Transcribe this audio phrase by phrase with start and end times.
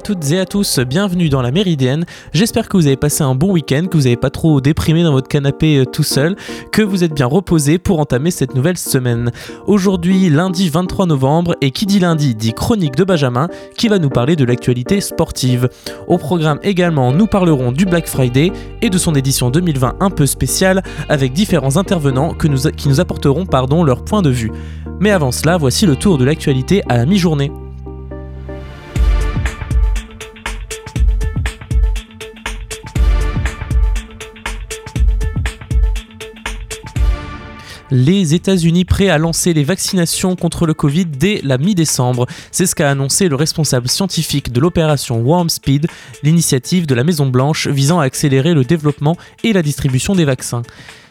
[0.00, 2.06] À toutes et à tous, bienvenue dans la Méridienne.
[2.32, 5.12] J'espère que vous avez passé un bon week-end, que vous n'avez pas trop déprimé dans
[5.12, 6.36] votre canapé euh, tout seul,
[6.72, 9.30] que vous êtes bien reposé pour entamer cette nouvelle semaine.
[9.66, 14.08] Aujourd'hui, lundi 23 novembre, et qui dit lundi dit chronique de Benjamin, qui va nous
[14.08, 15.68] parler de l'actualité sportive.
[16.06, 20.24] Au programme également, nous parlerons du Black Friday et de son édition 2020 un peu
[20.24, 24.50] spéciale, avec différents intervenants que nous, qui nous apporteront pardon, leur point de vue.
[24.98, 27.52] Mais avant cela, voici le tour de l'actualité à la mi-journée.
[37.90, 42.26] Les États-Unis prêts à lancer les vaccinations contre le Covid dès la mi-décembre.
[42.52, 45.86] C'est ce qu'a annoncé le responsable scientifique de l'opération Warm Speed,
[46.22, 50.62] l'initiative de la Maison-Blanche visant à accélérer le développement et la distribution des vaccins.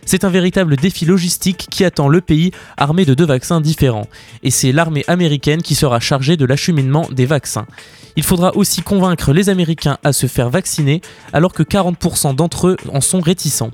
[0.05, 4.07] C'est un véritable défi logistique qui attend le pays armé de deux vaccins différents.
[4.41, 7.67] Et c'est l'armée américaine qui sera chargée de l'acheminement des vaccins.
[8.15, 12.77] Il faudra aussi convaincre les Américains à se faire vacciner alors que 40% d'entre eux
[12.91, 13.71] en sont réticents.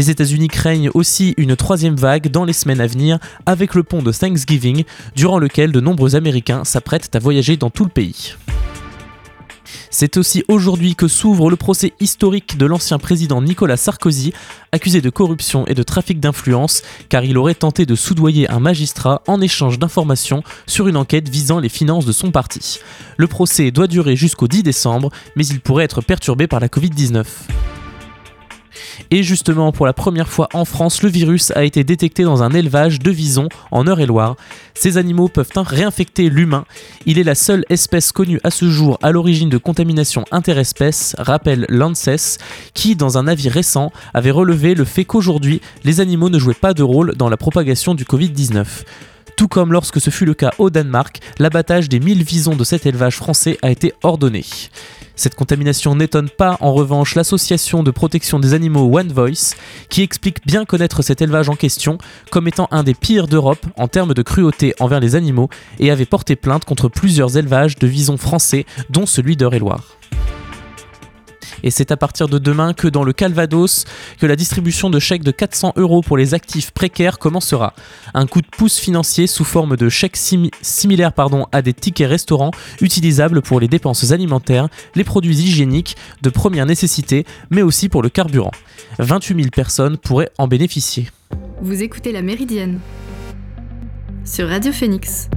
[0.00, 4.00] Les États-Unis craignent aussi une troisième vague dans les semaines à venir avec le pont
[4.00, 4.84] de Thanksgiving,
[5.14, 8.32] durant lequel de nombreux Américains s'apprêtent à voyager dans tout le pays.
[9.90, 14.32] C'est aussi aujourd'hui que s'ouvre le procès historique de l'ancien président Nicolas Sarkozy,
[14.72, 19.20] accusé de corruption et de trafic d'influence, car il aurait tenté de soudoyer un magistrat
[19.26, 22.78] en échange d'informations sur une enquête visant les finances de son parti.
[23.18, 27.26] Le procès doit durer jusqu'au 10 décembre, mais il pourrait être perturbé par la Covid-19.
[29.10, 32.50] Et justement, pour la première fois en France, le virus a été détecté dans un
[32.50, 34.36] élevage de visons en Eure-et-Loire.
[34.74, 36.64] Ces animaux peuvent réinfecter l'humain.
[37.06, 41.66] Il est la seule espèce connue à ce jour à l'origine de contamination interespèce, rappelle
[41.68, 42.38] l'ANSES,
[42.74, 46.74] qui, dans un avis récent, avait relevé le fait qu'aujourd'hui, les animaux ne jouaient pas
[46.74, 48.66] de rôle dans la propagation du Covid-19
[49.40, 52.84] tout comme lorsque ce fut le cas au Danemark, l'abattage des 1000 visons de cet
[52.84, 54.44] élevage français a été ordonné.
[55.16, 59.54] Cette contamination n'étonne pas en revanche l'association de protection des animaux One Voice,
[59.88, 61.96] qui explique bien connaître cet élevage en question
[62.30, 65.48] comme étant un des pires d'Europe en termes de cruauté envers les animaux
[65.78, 69.96] et avait porté plainte contre plusieurs élevages de visons français, dont celui d'Eure-et-Loire.
[71.62, 73.84] Et c'est à partir de demain que dans le Calvados,
[74.18, 77.74] que la distribution de chèques de 400 euros pour les actifs précaires commencera.
[78.14, 81.12] Un coup de pouce financier sous forme de chèques similaires
[81.52, 82.50] à des tickets restaurants
[82.80, 88.08] utilisables pour les dépenses alimentaires, les produits hygiéniques de première nécessité, mais aussi pour le
[88.08, 88.52] carburant.
[88.98, 91.08] 28 000 personnes pourraient en bénéficier.
[91.60, 92.80] Vous écoutez la Méridienne
[94.24, 95.28] sur Radio Phoenix.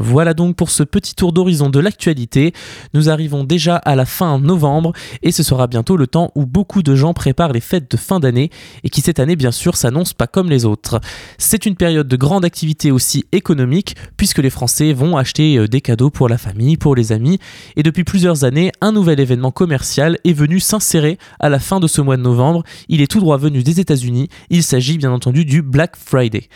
[0.00, 2.52] Voilà donc pour ce petit tour d'horizon de l'actualité.
[2.94, 4.92] Nous arrivons déjà à la fin novembre
[5.22, 8.20] et ce sera bientôt le temps où beaucoup de gens préparent les fêtes de fin
[8.20, 8.50] d'année
[8.84, 11.00] et qui cette année bien sûr s'annonce pas comme les autres.
[11.36, 15.80] C'est une période de grande activité aussi économique puisque les Français vont acheter euh, des
[15.80, 17.40] cadeaux pour la famille, pour les amis
[17.74, 21.88] et depuis plusieurs années un nouvel événement commercial est venu s'insérer à la fin de
[21.88, 22.62] ce mois de novembre.
[22.88, 24.28] Il est tout droit venu des États-Unis.
[24.48, 26.48] Il s'agit bien entendu du Black Friday.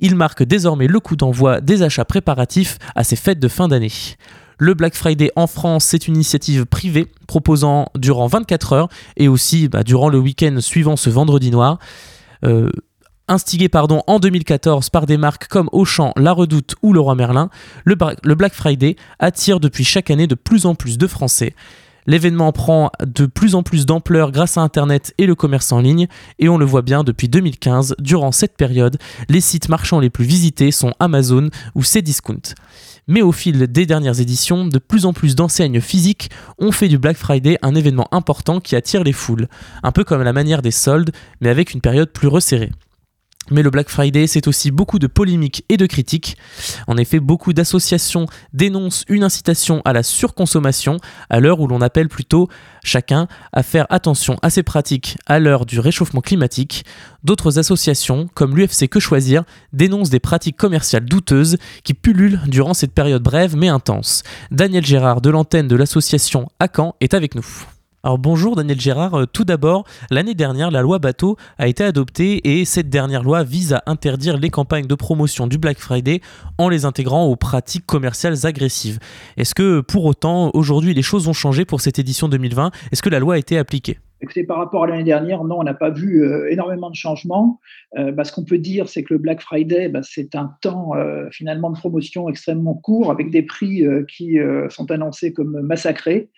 [0.00, 3.92] Il marque désormais le coup d'envoi des achats préparatifs à ces fêtes de fin d'année.
[4.58, 9.68] Le Black Friday en France, c'est une initiative privée proposant durant 24 heures et aussi
[9.68, 11.78] bah, durant le week-end suivant ce vendredi noir.
[12.44, 12.70] Euh,
[13.28, 17.48] instigé pardon, en 2014 par des marques comme Auchan, La Redoute ou Leroy Merlin,
[17.84, 21.54] le Black Friday attire depuis chaque année de plus en plus de Français.
[22.06, 26.06] L'événement prend de plus en plus d'ampleur grâce à Internet et le commerce en ligne,
[26.38, 30.24] et on le voit bien depuis 2015, durant cette période, les sites marchands les plus
[30.24, 32.54] visités sont Amazon ou Cdiscount.
[33.06, 36.98] Mais au fil des dernières éditions, de plus en plus d'enseignes physiques ont fait du
[36.98, 39.48] Black Friday un événement important qui attire les foules,
[39.82, 41.10] un peu comme la manière des soldes,
[41.40, 42.70] mais avec une période plus resserrée.
[43.50, 46.36] Mais le Black Friday, c'est aussi beaucoup de polémiques et de critiques.
[46.86, 50.98] En effet, beaucoup d'associations dénoncent une incitation à la surconsommation
[51.30, 52.48] à l'heure où l'on appelle plutôt
[52.84, 56.84] chacun à faire attention à ces pratiques à l'heure du réchauffement climatique.
[57.24, 59.42] D'autres associations, comme l'UFC Que Choisir,
[59.72, 64.22] dénoncent des pratiques commerciales douteuses qui pullulent durant cette période brève mais intense.
[64.50, 67.46] Daniel Gérard de l'antenne de l'association Acan est avec nous.
[68.02, 72.40] Alors bonjour Daniel Gérard, euh, tout d'abord, l'année dernière la loi bateau a été adoptée
[72.48, 76.22] et cette dernière loi vise à interdire les campagnes de promotion du Black Friday
[76.56, 79.00] en les intégrant aux pratiques commerciales agressives.
[79.36, 83.10] Est-ce que pour autant aujourd'hui les choses ont changé pour cette édition 2020 Est-ce que
[83.10, 83.98] la loi a été appliquée?
[84.30, 87.60] C'est par rapport à l'année dernière, non, on n'a pas vu euh, énormément de changements.
[87.98, 90.92] Euh, bah, ce qu'on peut dire, c'est que le Black Friday, bah, c'est un temps
[91.32, 94.38] finalement de promotion extrêmement court, avec des prix qui
[94.70, 96.30] sont annoncés comme massacrés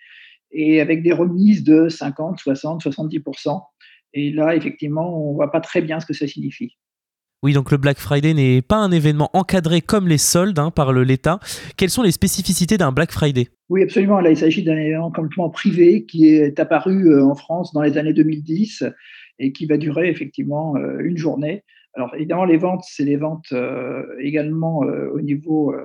[0.53, 3.61] et avec des remises de 50, 60, 70%.
[4.13, 6.77] Et là, effectivement, on ne voit pas très bien ce que ça signifie.
[7.43, 10.93] Oui, donc le Black Friday n'est pas un événement encadré comme les soldes hein, par
[10.93, 11.39] l'État.
[11.75, 13.49] Quelles sont les spécificités d'un Black Friday?
[13.67, 14.21] Oui, absolument.
[14.21, 17.97] Là, il s'agit d'un événement complètement privé qui est apparu euh, en France dans les
[17.97, 18.85] années 2010
[19.39, 21.63] et qui va durer effectivement euh, une journée.
[21.95, 25.75] Alors évidemment, les ventes, c'est les ventes euh, également au niveau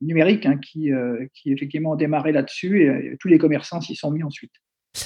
[0.00, 0.90] numérique hein, qui,
[1.34, 4.52] qui effectivement ont démarré là-dessus et tous les commerçants s'y sont mis ensuite.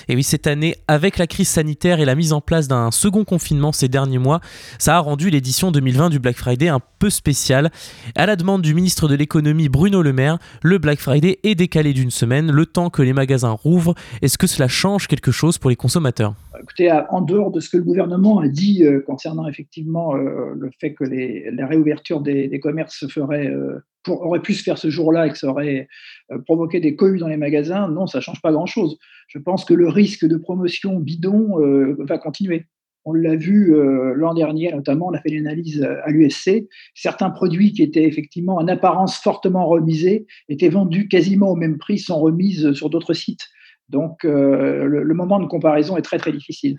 [0.09, 3.25] Et oui, cette année, avec la crise sanitaire et la mise en place d'un second
[3.25, 4.41] confinement ces derniers mois,
[4.79, 7.71] ça a rendu l'édition 2020 du Black Friday un peu spéciale.
[8.15, 11.93] À la demande du ministre de l'économie Bruno Le Maire, le Black Friday est décalé
[11.93, 13.95] d'une semaine, le temps que les magasins rouvrent.
[14.23, 16.35] Est-ce que cela change quelque chose pour les consommateurs?
[16.61, 20.71] Écoutez, en dehors de ce que le gouvernement a dit euh, concernant effectivement euh, le
[20.79, 23.51] fait que la réouverture des, commerces se ferait
[24.09, 25.89] aurait pu se faire ce jour-là et que ça aurait
[26.33, 28.99] euh, provoqué des cohues dans les magasins, non, ça ne change pas grand-chose.
[29.29, 32.67] Je pense que le risque de promotion bidon euh, va continuer.
[33.05, 36.67] On l'a vu euh, l'an dernier, notamment, on a fait l'analyse à l'USC.
[36.95, 41.99] Certains produits qui étaient effectivement en apparence fortement remisés étaient vendus quasiment au même prix
[41.99, 43.49] sans remise sur d'autres sites.
[43.89, 46.77] Donc, le, moment de comparaison est très très difficile.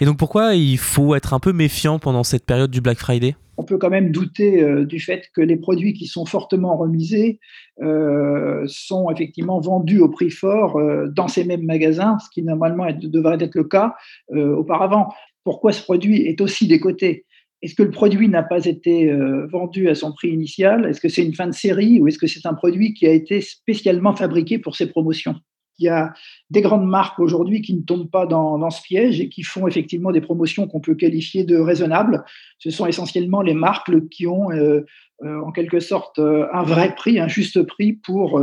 [0.00, 3.34] Et donc, pourquoi il faut être un peu méfiant pendant cette période du Black Friday?
[3.56, 7.40] On peut quand même douter euh, du fait que les produits qui sont fortement remisés
[7.82, 12.86] euh, sont effectivement vendus au prix fort euh, dans ces mêmes magasins, ce qui normalement
[13.02, 13.94] devrait être le cas
[14.32, 15.10] auparavant.
[15.44, 17.26] Pourquoi ce produit est aussi décoté?
[17.60, 19.12] Est-ce que le produit n'a pas été
[19.52, 20.86] vendu à son prix initial?
[20.86, 23.12] Est-ce que c'est une fin de série ou est-ce que c'est un produit qui a
[23.12, 25.34] été spécialement fabriqué pour ces promotions?
[25.80, 26.12] Il y a
[26.50, 30.12] des grandes marques aujourd'hui qui ne tombent pas dans, ce piège et qui font effectivement
[30.12, 32.22] des promotions qu'on peut qualifier de raisonnables.
[32.58, 34.84] Ce sont essentiellement les marques qui ont euh,
[35.24, 38.40] euh, en quelque sorte euh, un vrai prix, un juste prix pour,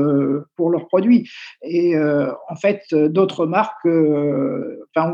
[0.56, 1.30] pour leurs produits.
[1.62, 3.88] Et en fait, d'autres marques,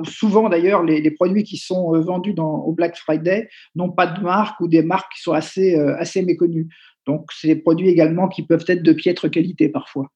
[0.06, 4.68] souvent d'ailleurs, les, produits qui sont vendus au Black Friday n'ont pas de marque ou
[4.68, 6.70] des marques qui sont assez, assez méconnues.
[7.06, 10.08] Donc, c'est des produits également qui peuvent être de piètre qualité parfois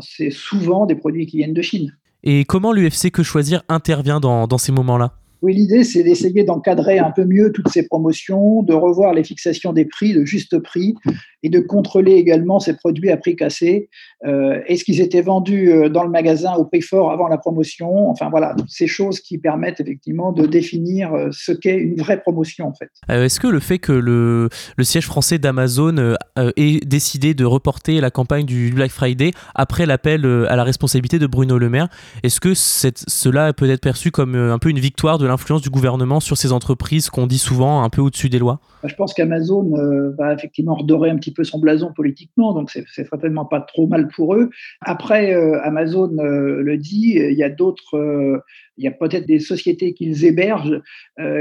[0.00, 1.96] c'est souvent des produits qui viennent de Chine.
[2.22, 5.14] Et comment l'UFC Que Choisir intervient dans, ces moments-là?
[5.42, 9.72] Oui, l'idée, c'est d'essayer d'encadrer un peu mieux toutes ces promotions, de revoir les fixations
[9.72, 10.94] des prix, de juste prix,
[11.42, 13.88] et de contrôler également ces produits à prix cassé.
[14.26, 18.10] Euh, est-ce qu'ils étaient vendus euh, dans le magasin au prix fort avant la promotion?
[18.10, 22.68] Enfin voilà, ces choses qui permettent effectivement de définir euh, ce qu'est une vraie promotion
[22.68, 22.90] en fait.
[23.08, 24.48] Est-ce que le fait que le,
[24.82, 26.16] siège français d'Amazon
[26.56, 31.26] ait décidé de reporter la campagne du Black Friday après l'appel à la responsabilité de
[31.26, 31.88] Bruno Le Maire,
[32.22, 36.20] est-ce que cela peut être perçu comme un peu une victoire de l'influence du gouvernement
[36.20, 38.60] sur ces entreprises qu'on dit souvent un peu au-dessus des lois?
[38.84, 42.84] Je pense qu'Amazon euh, va effectivement redorer un petit peu son blason politiquement, donc c'est
[42.92, 44.50] certainement pas trop mal pour eux.
[44.80, 48.42] Après, euh, Amazon euh, le dit, il y a d'autres,
[48.76, 50.82] il y a peut-être des sociétés qu'ils hébergent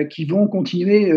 [0.09, 1.11] qui vont continuer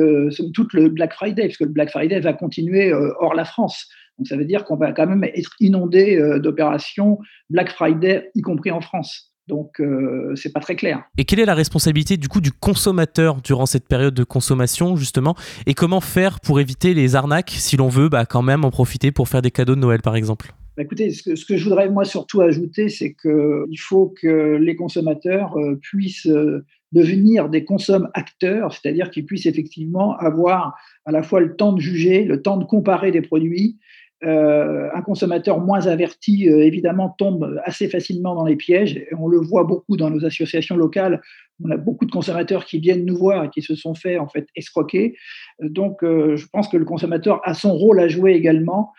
[0.55, 3.89] tout le Black Friday, parce que le Black Friday va continuer hors la France.
[4.19, 7.19] Donc ça veut dire qu'on va quand même être inondé d'opérations
[7.51, 9.32] Black Friday, y compris en France.
[9.49, 11.03] Donc, euh, c'est pas très clair.
[11.19, 15.35] Et quelle est la responsabilité du coup du consommateur durant cette période de consommation justement?
[15.67, 19.11] Et comment faire pour éviter les arnaques si l'on veut bah, quand même en profiter
[19.11, 20.55] pour faire des cadeaux de Noël par exemple?
[20.77, 25.59] Bah, Écoutez, ce que, je voudrais moi surtout ajouter, c'est qu'il faut que les consommateurs
[25.59, 31.57] euh, puissent euh, devenir des consommateurs, c'est-à-dire qu'ils puissent effectivement avoir à la fois le
[31.57, 33.79] temps de juger, le temps de comparer des produits,
[34.25, 38.97] euh, un consommateur moins averti, euh, évidemment, tombe assez facilement dans les pièges.
[38.97, 41.21] Et on le voit beaucoup dans nos associations locales.
[41.65, 44.29] On a beaucoup de consommateurs qui viennent nous voir et qui se sont fait en
[44.29, 45.17] fait escroquer.
[45.61, 48.93] Donc, euh, je pense que le consommateur a son rôle à jouer également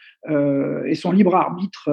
[0.85, 1.89] et son libre arbitre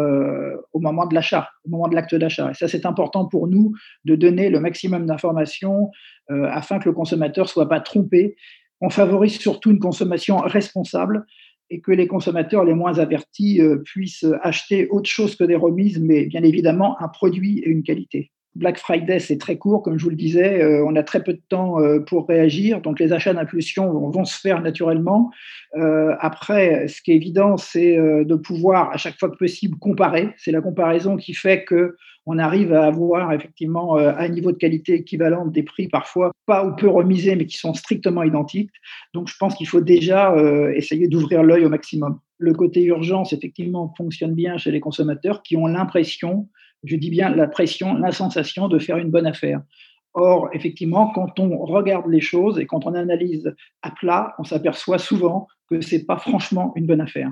[0.72, 2.52] au moment de l'achat, au moment de l'acte d'achat.
[2.52, 3.72] Et ça, c'est important pour nous
[4.04, 5.90] de donner le maximum d'informations
[6.28, 8.37] afin que le consommateur soit pas trompé.
[8.80, 11.26] On favorise surtout une consommation responsable
[11.70, 16.00] et que les consommateurs les moins avertis euh, puissent acheter autre chose que des remises,
[16.00, 18.30] mais bien évidemment un produit et une qualité.
[18.56, 21.34] Black Friday, c'est très court, comme je vous le disais, euh, on a très peu
[21.34, 25.30] de temps euh, pour réagir, donc les achats d'impulsion vont, se faire naturellement.
[25.72, 30.30] après, ce qui est évident, c'est de pouvoir, à chaque fois que possible, comparer.
[30.36, 31.94] C'est la comparaison qui fait que
[32.26, 36.64] on arrive à avoir effectivement euh, un niveau de qualité équivalent des prix parfois pas
[36.64, 38.70] ou peu remisés, mais qui sont strictement identiques.
[39.14, 42.18] Donc je pense qu'il faut déjà euh, essayer d'ouvrir l'œil au maximum.
[42.38, 46.48] Le côté urgence, effectivement, fonctionne bien chez les consommateurs qui ont l'impression,
[46.84, 49.62] je dis bien la pression, la sensation de faire une bonne affaire.
[50.14, 54.98] Or, effectivement, quand on regarde les choses et quand on analyse à plat, on s'aperçoit
[54.98, 57.30] souvent que ce n'est pas franchement une bonne affaire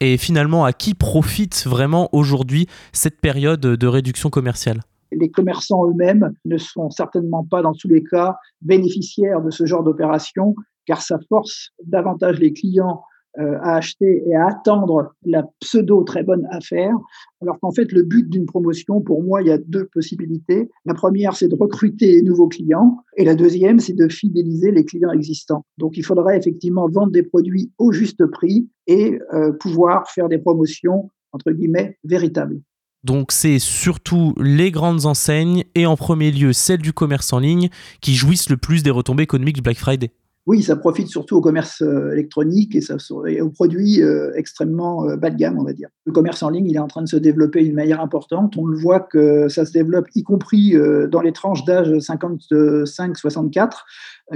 [0.00, 4.80] et finalement à qui profite vraiment aujourd'hui cette période de réduction commerciale?
[5.12, 9.82] Les commerçants eux-mêmes ne sont certainement pas dans tous les cas bénéficiaires de ce genre
[9.82, 10.54] d'opération
[10.86, 13.02] car ça force davantage les clients
[13.38, 16.94] à acheter et à attendre la pseudo très bonne affaire,
[17.40, 20.68] alors qu'en fait, le but d'une promotion, pour moi, il y a deux possibilités.
[20.84, 24.84] La première, c'est de recruter de nouveaux clients, et la deuxième, c'est de fidéliser les
[24.84, 25.64] clients existants.
[25.78, 30.38] Donc, il faudrait effectivement vendre des produits au juste prix et euh, pouvoir faire des
[30.38, 32.60] promotions, entre guillemets, véritables.
[33.02, 37.70] Donc c'est surtout les grandes enseignes et en premier lieu celles du commerce en ligne
[38.02, 40.10] qui jouissent le plus des retombées économiques du Black Friday
[40.50, 45.30] oui, ça profite surtout au commerce euh, électronique et, aux produits euh, extrêmement euh, bas
[45.30, 45.88] de gamme, on va dire.
[46.04, 48.56] Le commerce en ligne, il est en train de se développer d'une manière importante.
[48.56, 50.74] On le voit que ça se développe, y compris
[51.08, 53.70] dans les tranches d'âge 55-64,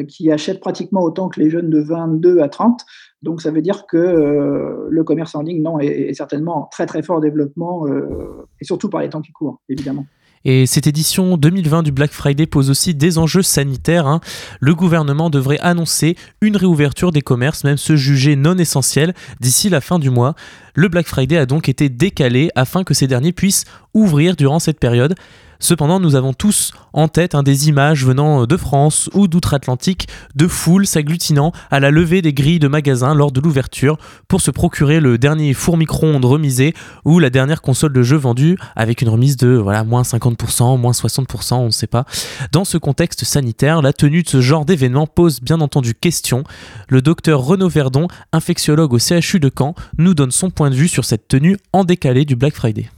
[0.06, 2.82] qui achètent pratiquement autant que les jeunes de 22 à 30.
[3.22, 7.02] Donc ça veut dire que le commerce en ligne, non, est, est certainement très très
[7.02, 10.06] fort développement, et surtout par les temps qui courent, évidemment.
[10.46, 14.06] Et cette édition 2020 du Black Friday pose aussi des enjeux sanitaires.
[14.06, 14.20] Hein.
[14.60, 19.80] Le gouvernement devrait annoncer une réouverture des commerces, même ceux jugés non essentiels, d'ici la
[19.80, 20.34] fin du mois.
[20.74, 24.78] Le Black Friday a donc été décalé afin que ces derniers puissent ouvrir durant cette
[24.78, 25.14] période.
[25.64, 30.86] Cependant, nous avons tous en tête des images venant de France ou d'outre-Atlantique de foules
[30.86, 33.96] s'agglutinant à la levée des grilles de magasins lors de l'ouverture
[34.28, 36.74] pour se procurer le dernier four micro-ondes remisé
[37.06, 40.92] ou la dernière console de jeu vendue avec une remise de voilà, moins 50%, moins
[40.92, 42.04] 60%, on ne sait pas.
[42.52, 46.44] Dans ce contexte sanitaire, la tenue de ce genre d'événement pose bien entendu question.
[46.90, 50.88] Le docteur Renaud Verdon, infectiologue au CHU de Caen, nous donne son point de vue
[50.88, 52.90] sur cette tenue en décalé du Black Friday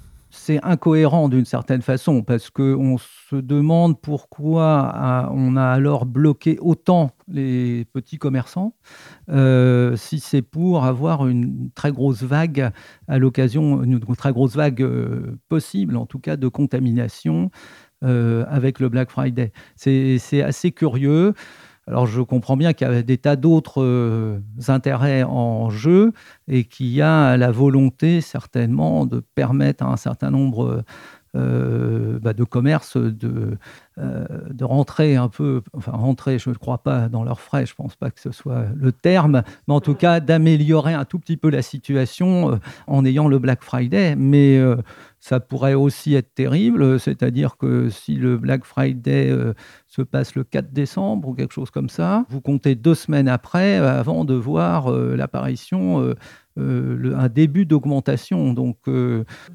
[0.46, 7.10] c'est incohérent d'une certaine façon parce qu'on se demande pourquoi on a alors bloqué autant
[7.26, 8.76] les petits commerçants,
[9.28, 12.70] euh, si c'est pour avoir une très grosse vague
[13.08, 17.50] à l'occasion, une très grosse vague euh, possible en tout cas de contamination
[18.04, 19.52] euh, avec le Black Friday.
[19.74, 21.34] C'est assez curieux.
[21.88, 26.12] Alors je comprends bien qu'il y a des tas d'autres euh, intérêts en jeu
[26.48, 30.84] et qu'il y a la volonté certainement de permettre à un certain nombre
[31.36, 33.58] euh, bah, de commerces de,
[33.98, 37.72] euh, de rentrer un peu, enfin rentrer, je ne crois pas dans leurs frais, je
[37.72, 41.18] ne pense pas que ce soit le terme, mais en tout cas d'améliorer un tout
[41.18, 44.16] petit peu la situation en ayant le Black Friday.
[44.16, 44.60] Mais
[45.26, 49.54] ça pourrait aussi être terrible, c'est-à-dire que si le Black Friday euh,
[49.88, 53.80] se passe le 4 décembre ou quelque chose comme ça, vous comptez deux semaines après
[53.80, 56.14] euh, avant de voir euh, l'apparition,
[56.58, 58.54] un début d'augmentation.
[58.54, 58.78] Donc,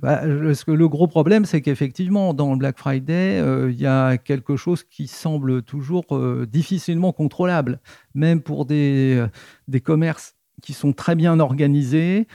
[0.03, 4.83] bah, le gros problème, c'est qu'effectivement, dans le Black Friday, il y a quelque chose
[4.83, 6.05] qui semble toujours
[6.47, 7.79] difficilement contrôlable,
[8.13, 9.25] même pour des,
[9.67, 12.27] des commerces qui sont très bien organisés,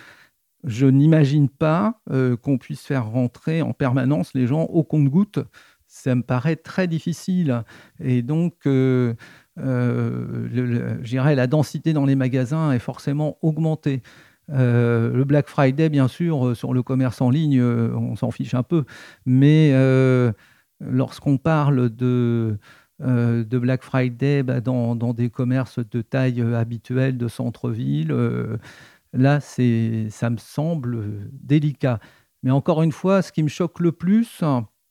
[0.67, 5.39] je n'imagine pas euh, qu'on puisse faire rentrer en permanence les gens au compte-goutte.
[5.87, 7.63] Ça me paraît très difficile.
[8.01, 9.15] Et donc, euh,
[9.59, 10.49] euh,
[11.13, 14.03] la densité dans les magasins est forcément augmentée.
[14.49, 18.85] le Black Friday, bien sûr, sur le commerce en ligne, on s'en fiche un peu.
[19.25, 19.73] Mais
[20.81, 22.59] lorsqu'on parle de,
[23.01, 28.13] de Black Friday bah, dans, des commerces de taille habituelle de centre-ville,
[29.17, 32.01] Là, ça me semble délicat.
[32.43, 34.43] Mais encore une fois, ce qui me choque le plus,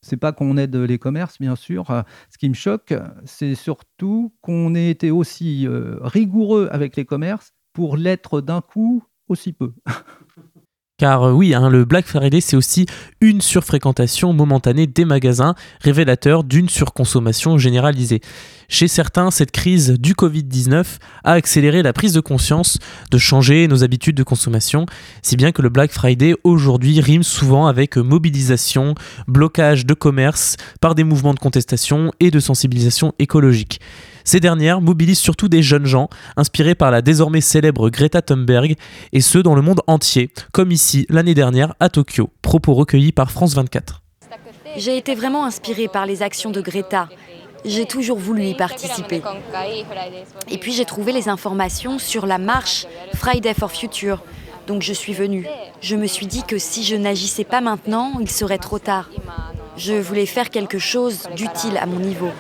[0.02, 2.04] c'est pas qu'on aide les commerces, bien sûr.
[2.32, 7.54] Ce qui me choque, c'est surtout qu'on ait été aussi euh, rigoureux avec les commerces
[7.74, 9.74] pour l'être d'un coup aussi peu.
[10.98, 12.86] Car euh, oui, hein, le Black Friday, c'est aussi
[13.20, 18.22] une surfréquentation momentanée des magasins, révélateur d'une surconsommation généralisée.
[18.70, 20.86] Chez certains, cette crise du Covid-19
[21.26, 22.80] a accéléré la prise de conscience
[23.12, 24.86] de changer nos habitudes de consommation,
[25.22, 28.96] si bien que le Black Friday aujourd'hui rime souvent avec mobilisation,
[29.28, 33.82] blocage de commerce par des mouvements de contestation et de sensibilisation écologique.
[34.26, 38.76] Ces dernières mobilisent surtout des jeunes gens, inspirés par la désormais célèbre Greta Thunberg,
[39.14, 42.32] et ceux dans le monde entier, comme ici l'année dernière à Tokyo.
[42.42, 44.02] Propos recueillis par France 24.
[44.78, 47.08] J'ai été vraiment inspirée par les actions de Greta.
[47.66, 49.22] J'ai toujours voulu y participer.
[50.50, 54.24] Et puis j'ai trouvé les informations sur la marche Friday for Future.
[54.66, 55.48] Donc je suis venue.
[55.82, 59.10] Je me suis dit que si je n'agissais pas maintenant, il serait trop tard.
[59.78, 62.32] Je voulais faire quelque chose d'utile à mon niveau.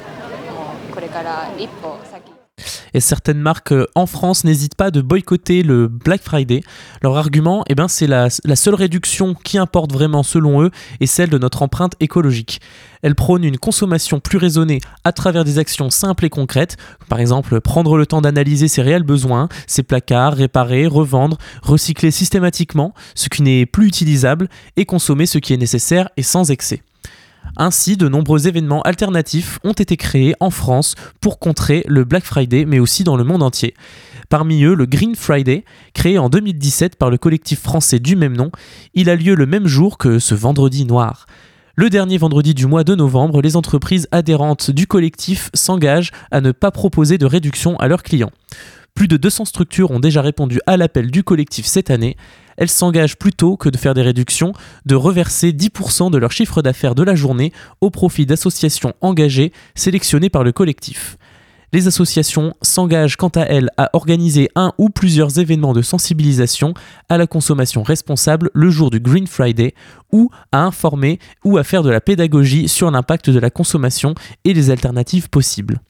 [2.94, 6.62] Et certaines marques euh, en France n'hésitent pas de boycotter le Black Friday.
[7.02, 10.72] Leur argument, eh ben, c'est la, la, seule réduction qui importe vraiment selon eux
[11.02, 12.62] est celle de notre empreinte écologique.
[13.02, 16.78] Elles prônent une consommation plus raisonnée à travers des actions simples et concrètes,
[17.10, 22.94] par exemple prendre le temps d'analyser ses réels besoins, ses placards, réparer, revendre, recycler systématiquement
[23.14, 24.48] ce qui n'est plus utilisable
[24.78, 26.82] et consommer ce qui est nécessaire et sans excès.
[27.58, 32.66] Ainsi, de nombreux événements alternatifs ont été créés en France pour contrer le Black Friday,
[32.66, 33.74] mais aussi dans le monde entier.
[34.30, 38.52] Parmi eux, le Green Friday, créé en 2017 par le collectif français du même nom,
[38.94, 41.28] il a lieu le même jour que ce vendredi noir.
[41.78, 46.52] Le dernier vendredi du mois de novembre, les entreprises adhérentes du collectif s'engagent à ne
[46.52, 48.32] pas proposer de réduction à leurs clients.
[48.96, 52.16] Plus de 200 structures ont déjà répondu à l'appel du collectif cette année.
[52.56, 54.54] Elles s'engagent plutôt que de faire des réductions,
[54.86, 60.30] de reverser 10% de leur chiffre d'affaires de la journée au profit d'associations engagées sélectionnées
[60.30, 61.18] par le collectif.
[61.74, 66.74] Les associations s'engagent quant à elles à organiser un ou plusieurs événements de sensibilisation
[67.10, 69.74] à la consommation responsable le jour du Green Friday
[70.14, 74.54] ou à informer ou à faire de la pédagogie sur l'impact de la consommation et
[74.54, 75.82] les alternatives possibles.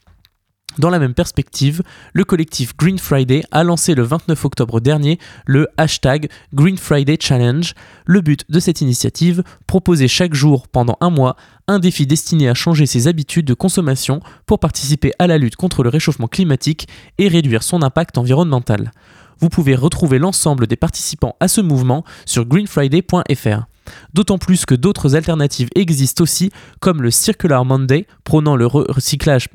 [0.78, 5.68] Dans la même perspective, le collectif Green Friday a lancé le 29 octobre dernier le
[5.78, 7.74] hashtag Green Friday Challenge.
[8.06, 12.54] Le but de cette initiative, proposer chaque jour pendant un mois un défi destiné à
[12.54, 17.28] changer ses habitudes de consommation pour participer à la lutte contre le réchauffement climatique et
[17.28, 18.92] réduire son impact environnemental.
[19.40, 23.66] Vous pouvez retrouver l'ensemble des participants à ce mouvement sur greenfriday.fr.
[24.14, 29.50] D'autant plus que d'autres alternatives existent aussi, comme le Circular Monday, prônant le recyclage,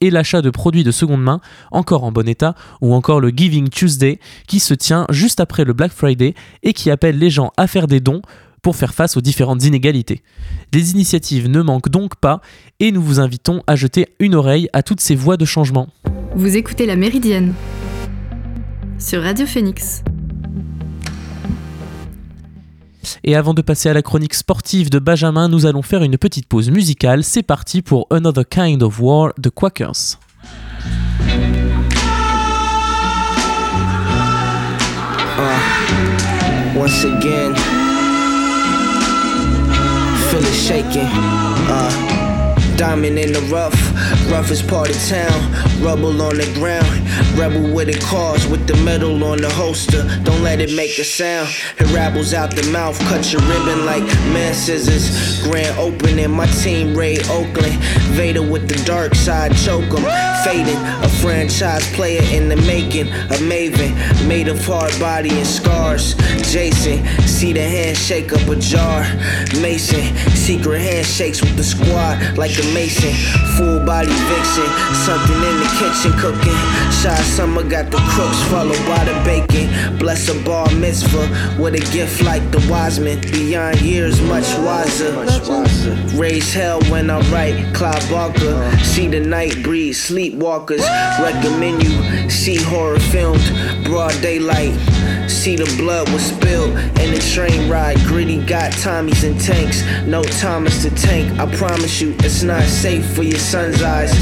[0.00, 3.68] et l'achat de produits de seconde main, encore en bon état, ou encore le Giving
[3.68, 7.66] Tuesday, qui se tient juste après le Black Friday et qui appelle les gens à
[7.66, 8.22] faire des dons
[8.62, 10.22] pour faire face aux différentes inégalités.
[10.72, 12.40] Les initiatives ne manquent donc pas
[12.80, 15.88] et nous vous invitons à jeter une oreille à toutes ces voies de changement.
[16.34, 17.54] Vous écoutez La Méridienne
[18.98, 20.02] sur Radio Phoenix.
[23.24, 26.46] Et avant de passer à la chronique sportive de Benjamin, nous allons faire une petite
[26.46, 27.24] pause musicale.
[27.24, 30.18] C'est parti pour Another Kind of War de Quakers.
[35.40, 35.76] Uh,
[40.46, 41.06] shaking.
[41.68, 42.08] Uh.
[42.78, 43.74] The rough,
[44.30, 45.52] roughest part of town.
[45.82, 46.86] Rubble on the ground,
[47.38, 50.02] rebel with a cause with the metal on the holster.
[50.24, 51.48] Don't let it make a sound.
[51.78, 54.02] It rabbles out the mouth, cut your ribbon like
[54.34, 55.40] man scissors.
[55.42, 57.78] Grand opening, my team raid Oakland.
[58.18, 60.04] Vader with the dark side, choke 'em.
[60.44, 63.08] Fading, a franchise player in the making.
[63.08, 63.92] A maven,
[64.26, 66.14] made of hard body and scars.
[66.52, 69.06] Jason, see the handshake up a jar.
[69.60, 70.02] Mason,
[70.34, 73.12] secret handshakes with the squad like a mason.
[73.56, 74.68] Full body vixen,
[75.06, 76.58] something in the kitchen cooking.
[76.90, 79.98] Shy summer got the crooks followed by the bacon.
[79.98, 81.28] Bless a bar mitzvah
[81.60, 83.20] with a gift like the wise men.
[83.20, 85.12] Beyond years, much wiser.
[86.16, 87.74] Raise hell when I write.
[87.74, 89.98] Cloud Barker, see the night breeze.
[90.08, 90.84] Sleepwalkers,
[91.20, 93.44] recommend you see horror filmed.
[93.84, 94.74] Broad daylight.
[95.28, 97.98] See the blood was spilled in the train ride.
[98.06, 99.82] Gritty got Tommies and tanks.
[100.06, 101.38] No Thomas to tank.
[101.38, 104.12] I promise you, it's not safe for your son's eyes.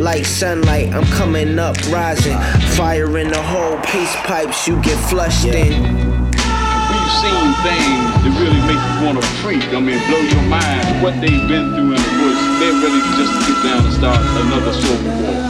[0.00, 2.38] Like sunlight, I'm coming up, rising.
[2.76, 5.82] Fire in the hole, peace pipes, you get flushed in.
[5.84, 9.64] We've seen things that really make you want to freak.
[9.68, 11.02] I mean, blow your mind.
[11.02, 14.20] What they've been through in the woods, they're ready just to get down and start
[14.20, 15.43] another civil war.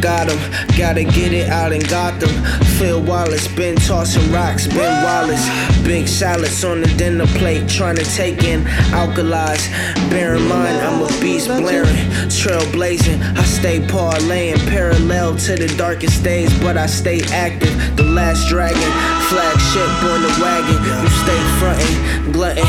[0.00, 0.38] Got him,
[0.78, 2.30] gotta get it out in Gotham.
[2.78, 5.46] Phil Wallace, been tossing rocks, Ben Wallace.
[5.84, 9.68] Big salads on the dinner plate, trying to take in alkalies.
[10.08, 11.94] Bear in mind, I'm a beast blaring,
[12.32, 13.20] trailblazing.
[13.36, 17.74] I stay parlaying, parallel to the darkest days, but I stay active.
[17.96, 18.80] The last dragon,
[19.28, 20.80] flagship on the wagon.
[21.02, 22.64] You stay frontin', glutton,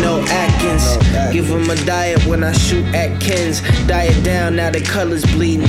[0.00, 0.96] no Atkins.
[1.32, 3.60] Give him a diet when I shoot at Kins.
[3.88, 5.66] Diet down, now the colors bleeding.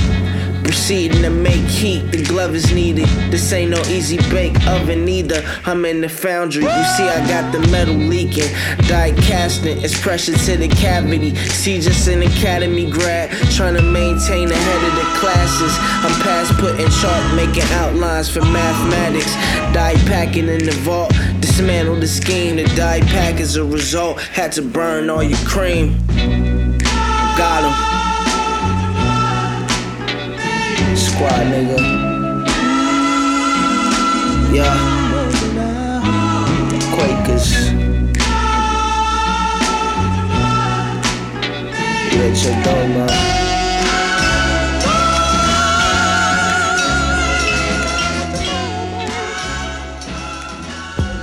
[0.68, 3.08] Proceeding to make heat, the glove is needed.
[3.30, 5.42] This ain't no easy bake oven either.
[5.64, 6.62] I'm in the foundry.
[6.64, 8.52] You see, I got the metal leaking.
[8.86, 11.34] Die casting, it's pressure to the cavity.
[11.36, 15.74] See, just an academy grad, trying to maintain ahead of the classes.
[16.04, 19.32] I'm past putting chalk, making outlines for mathematics.
[19.72, 22.56] Die packing in the vault, dismantle the scheme.
[22.56, 24.20] The die pack is a result.
[24.20, 25.96] Had to burn all your cream.
[27.38, 27.87] Got him.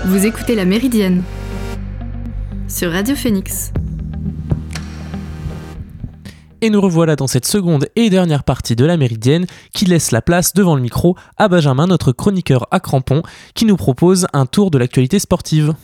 [0.05, 1.23] Vous écoutez La Méridienne
[2.67, 3.71] sur Radio Phoenix.
[6.65, 10.23] Et nous revoilà dans cette seconde et dernière partie de la Méridienne qui laisse la
[10.23, 13.21] place devant le micro à Benjamin, notre chroniqueur à crampons,
[13.54, 15.75] qui nous propose un tour de l'actualité sportive.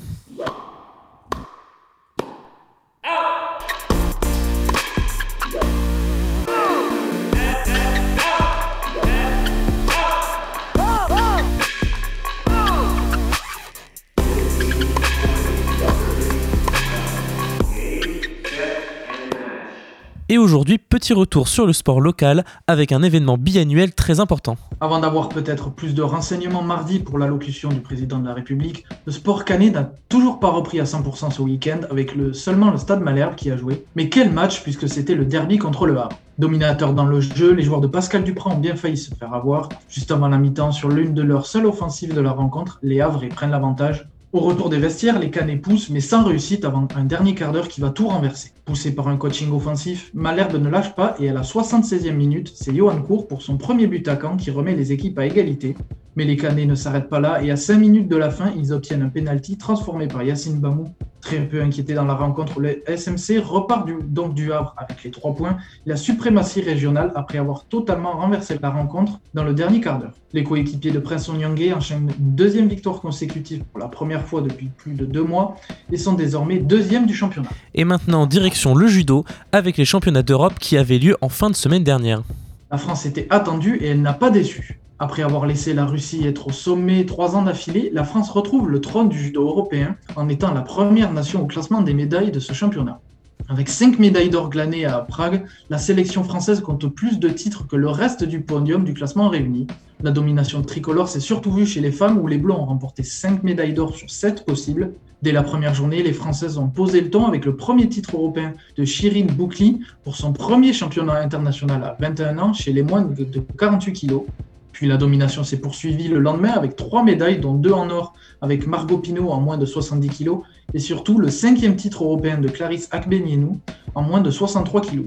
[20.31, 24.55] Et aujourd'hui, petit retour sur le sport local avec un événement biannuel très important.
[24.79, 29.11] Avant d'avoir peut-être plus de renseignements mardi pour l'allocution du président de la République, le
[29.11, 33.01] sport canet n'a toujours pas repris à 100% ce week-end avec le, seulement le Stade
[33.01, 33.83] Malherbe qui a joué.
[33.97, 36.17] Mais quel match puisque c'était le derby contre le Havre.
[36.37, 39.67] Dominateur dans le jeu, les joueurs de Pascal Duprat ont bien failli se faire avoir.
[39.89, 43.27] Juste avant la mi-temps, sur l'une de leurs seules offensives de la rencontre, les Havres
[43.35, 47.35] prennent l'avantage au retour des vestiaires, les Canets poussent, mais sans réussite avant un dernier
[47.35, 48.53] quart d'heure qui va tout renverser.
[48.63, 52.73] Poussé par un coaching offensif, Malherbe ne lâche pas et à la 76e minute, c'est
[52.73, 55.75] Johan Cour pour son premier but à Caen qui remet les équipes à égalité.
[56.17, 58.73] Mais les Canets ne s'arrêtent pas là et à 5 minutes de la fin, ils
[58.73, 60.89] obtiennent un penalty transformé par Yacine Bamou.
[61.21, 65.11] Très peu inquiété dans la rencontre, le SMC repart du, donc du Havre avec les
[65.11, 69.99] 3 points, la suprématie régionale après avoir totalement renversé la rencontre dans le dernier quart
[69.99, 70.13] d'heure.
[70.33, 74.69] Les coéquipiers de Prince Onyangé enchaînent une deuxième victoire consécutive pour la première fois depuis
[74.75, 75.55] plus de deux mois
[75.91, 77.49] et sont désormais deuxième du championnat.
[77.75, 81.55] Et maintenant, direction le judo avec les championnats d'Europe qui avaient lieu en fin de
[81.55, 82.23] semaine dernière.
[82.71, 84.80] La France était attendue et elle n'a pas déçu.
[85.03, 88.79] Après avoir laissé la Russie être au sommet trois ans d'affilée, la France retrouve le
[88.81, 92.53] trône du judo européen en étant la première nation au classement des médailles de ce
[92.53, 93.01] championnat.
[93.49, 97.75] Avec cinq médailles d'or glanées à Prague, la sélection française compte plus de titres que
[97.75, 99.65] le reste du podium du classement réuni.
[100.03, 103.41] La domination tricolore s'est surtout vue chez les femmes où les Blancs ont remporté 5
[103.41, 104.93] médailles d'or sur 7 possibles.
[105.23, 108.53] Dès la première journée, les Françaises ont posé le ton avec le premier titre européen
[108.77, 113.25] de Shirin Boukli pour son premier championnat international à 21 ans chez les moins de
[113.57, 114.25] 48 kilos.
[114.71, 118.67] Puis la domination s'est poursuivie le lendemain avec trois médailles, dont deux en or avec
[118.67, 120.31] Margot Pinot en moins de 70 kg,
[120.73, 123.59] et surtout le cinquième titre européen de Clarisse Akbenienou
[123.95, 125.05] en moins de 63 kg.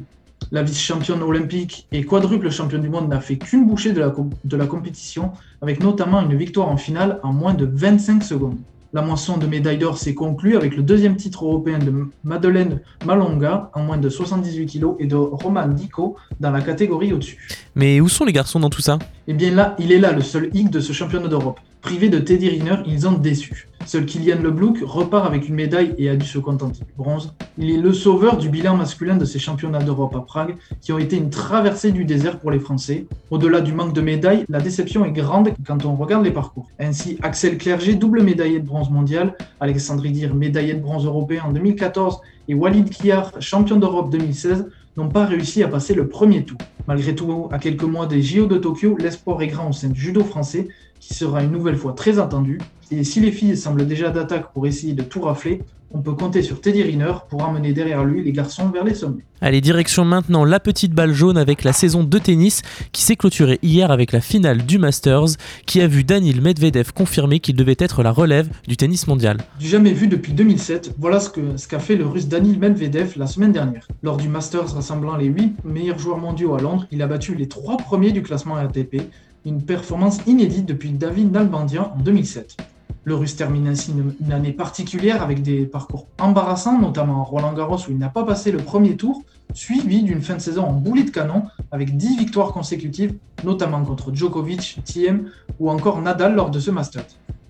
[0.52, 4.56] La vice-championne olympique et quadruple championne du monde n'a fait qu'une bouchée de la, de
[4.56, 8.58] la compétition, avec notamment une victoire en finale en moins de 25 secondes.
[8.94, 13.68] La moisson de médailles d'or s'est conclue avec le deuxième titre européen de Madeleine Malonga
[13.74, 17.36] en moins de 78 kg et de Roman Dico dans la catégorie au-dessus.
[17.74, 19.00] Mais où sont les garçons dans tout ça?
[19.26, 21.58] Eh bien là, il est là le seul hic de ce championnat d'Europe.
[21.80, 23.66] Privé de Teddy Riner, ils ont déçu.
[23.86, 27.34] Seul Kylian Leblouk repart avec une médaille et a dû se contenter du bronze.
[27.58, 30.98] Il est le sauveur du bilan masculin de ces championnats d'Europe à Prague, qui ont
[30.98, 33.06] été une traversée du désert pour les Français.
[33.30, 36.66] Au-delà du manque de médailles, la déception est grande quand on regarde les parcours.
[36.78, 41.52] Ainsi, Axel Clerget, double médaillé de bronze mondial, Alexandre Idir, médaillé de bronze européen en
[41.52, 44.66] 2014, et Walid Kiar, champion d'Europe 2016,
[44.96, 46.58] n'ont pas réussi à passer le premier tour.
[46.86, 50.00] Malgré tout, à quelques mois des JO de Tokyo, l'espoir est grand au sein du
[50.00, 50.68] judo français,
[51.00, 52.58] qui sera une nouvelle fois très attendu.
[52.96, 56.42] Et si les filles semblent déjà d'attaque pour essayer de tout rafler, on peut compter
[56.42, 59.24] sur Teddy Riner pour emmener derrière lui les garçons vers les sommets.
[59.40, 63.58] Allez, direction maintenant la petite balle jaune avec la saison de tennis qui s'est clôturée
[63.62, 68.04] hier avec la finale du Masters qui a vu Daniil Medvedev confirmer qu'il devait être
[68.04, 69.38] la relève du tennis mondial.
[69.58, 73.14] Du jamais vu depuis 2007, voilà ce qu'a ce qu'a fait le russe Daniil Medvedev
[73.16, 73.88] la semaine dernière.
[74.04, 77.48] Lors du Masters rassemblant les 8 meilleurs joueurs mondiaux à Londres, il a battu les
[77.48, 79.02] 3 premiers du classement ATP,
[79.44, 82.56] une performance inédite depuis David Nalbandian en 2007.
[83.04, 87.76] Le Russe termine ainsi une, année particulière avec des parcours embarrassants, notamment à Roland Garros
[87.76, 91.02] où il n'a pas passé le premier tour, suivi d'une fin de saison en boulet
[91.02, 96.58] de canon avec 10 victoires consécutives, notamment contre Djokovic, Thiem ou encore Nadal lors de
[96.58, 97.04] ce Masters.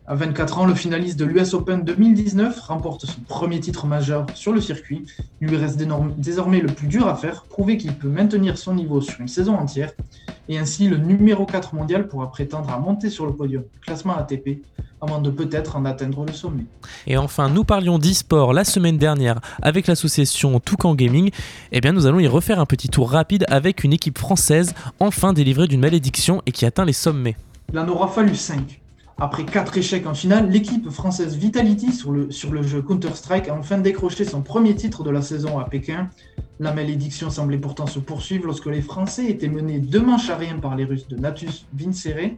[0.06, 4.52] À 24 ans, le finaliste de l'US Open 2019 remporte son premier titre majeur sur
[4.52, 5.06] le circuit.
[5.40, 5.80] Il lui reste
[6.18, 9.54] désormais le plus dur à faire, prouver qu'il peut maintenir son niveau sur une saison
[9.54, 9.92] entière.
[10.50, 14.60] Et ainsi, le numéro 4 mondial pourra prétendre à monter sur le podium classement ATP
[15.04, 16.64] avant de peut-être en atteindre le sommet.
[17.06, 21.30] Et enfin, nous parlions d'e-sport la semaine dernière avec l'association Toucan Gaming.
[21.72, 25.32] Eh bien, nous allons y refaire un petit tour rapide avec une équipe française enfin
[25.32, 27.36] délivrée d'une malédiction et qui atteint les sommets.
[27.72, 28.80] Il en aura fallu 5.
[29.18, 33.54] Après 4 échecs en finale, l'équipe française Vitality sur le, sur le jeu Counter-Strike a
[33.54, 36.10] enfin décroché son premier titre de la saison à Pékin.
[36.58, 40.58] La malédiction semblait pourtant se poursuivre lorsque les Français étaient menés deux manches à rien
[40.58, 42.32] par les Russes de Natus Vincere,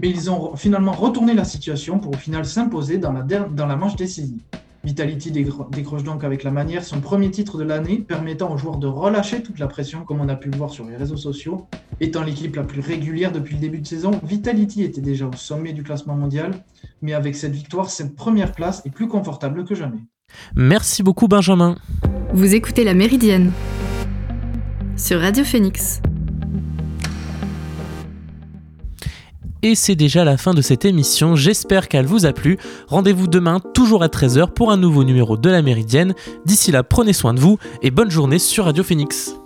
[0.00, 3.76] mais ils ont finalement retourné la situation pour au final s'imposer dans la, dans la
[3.76, 4.40] manche décisive.
[4.82, 8.86] Vitality décroche donc avec la manière son premier titre de l'année, permettant aux joueurs de
[8.86, 11.66] relâcher toute la pression, comme on a pu le voir sur les réseaux sociaux.
[12.00, 15.74] Étant l'équipe la plus régulière depuis le début de saison, Vitality était déjà au sommet
[15.74, 16.64] du classement mondial,
[17.02, 20.00] mais avec cette victoire, cette première place est plus confortable que jamais.
[20.56, 21.76] Merci beaucoup Benjamin.
[22.32, 23.52] Vous écoutez La Méridienne
[24.96, 26.00] sur Radio Phoenix.
[29.62, 32.58] Et c'est déjà la fin de cette émission, j'espère qu'elle vous a plu.
[32.88, 36.14] Rendez-vous demain, toujours à 13h, pour un nouveau numéro de la Méridienne.
[36.46, 39.39] D'ici là, prenez soin de vous et bonne journée sur Radio Phoenix.